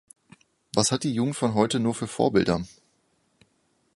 Was 0.73 0.91
hat 0.91 1.03
die 1.03 1.13
Jugend 1.13 1.35
von 1.35 1.53
heute 1.53 1.79
nur 1.79 1.93
für 1.93 2.07
Vorbilder? 2.07 2.65